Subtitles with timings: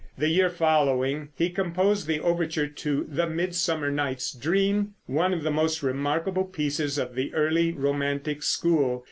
[0.17, 5.51] The year following he composed the overture to "The Midsummer Night's Dream," one of the
[5.51, 8.99] most remarkable pieces of the early romantic school.